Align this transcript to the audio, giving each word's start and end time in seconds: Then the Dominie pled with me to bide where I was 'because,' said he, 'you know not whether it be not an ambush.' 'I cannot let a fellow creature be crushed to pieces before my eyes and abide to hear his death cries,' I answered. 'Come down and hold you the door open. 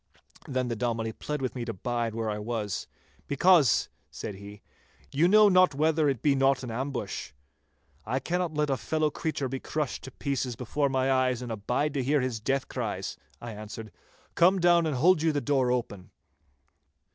Then 0.47 0.67
the 0.67 0.75
Dominie 0.75 1.11
pled 1.13 1.43
with 1.43 1.53
me 1.53 1.63
to 1.63 1.73
bide 1.73 2.15
where 2.15 2.31
I 2.31 2.39
was 2.39 2.87
'because,' 3.27 3.87
said 4.09 4.33
he, 4.33 4.63
'you 5.11 5.27
know 5.27 5.47
not 5.47 5.75
whether 5.75 6.09
it 6.09 6.23
be 6.23 6.33
not 6.33 6.63
an 6.63 6.71
ambush.' 6.71 7.33
'I 8.07 8.19
cannot 8.21 8.55
let 8.55 8.71
a 8.71 8.77
fellow 8.77 9.11
creature 9.11 9.47
be 9.47 9.59
crushed 9.59 10.03
to 10.05 10.09
pieces 10.11 10.55
before 10.55 10.89
my 10.89 11.11
eyes 11.11 11.43
and 11.43 11.51
abide 11.51 11.93
to 11.93 12.03
hear 12.03 12.19
his 12.19 12.39
death 12.39 12.67
cries,' 12.67 13.15
I 13.39 13.51
answered. 13.51 13.91
'Come 14.33 14.57
down 14.59 14.87
and 14.87 14.95
hold 14.95 15.21
you 15.21 15.31
the 15.31 15.39
door 15.39 15.71
open. 15.71 16.09